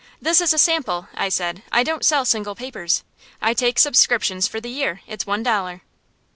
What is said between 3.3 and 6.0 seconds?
I take subscriptions for the year. It's one dollar."